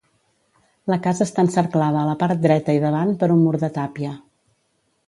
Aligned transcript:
La 0.91 0.97
casa 1.07 1.23
està 1.27 1.45
encerclada 1.47 2.01
a 2.05 2.09
la 2.11 2.17
part 2.25 2.43
dreta 2.49 2.79
i 2.79 2.83
davant 2.87 3.17
per 3.21 3.31
un 3.37 3.47
mur 3.47 3.57
de 3.67 3.75
tàpia. 3.79 4.21